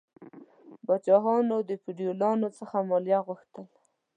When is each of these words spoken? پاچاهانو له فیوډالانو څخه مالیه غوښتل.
پاچاهانو 0.85 1.55
له 1.67 1.75
فیوډالانو 1.83 2.47
څخه 2.57 2.75
مالیه 2.89 3.19
غوښتل. 3.27 3.65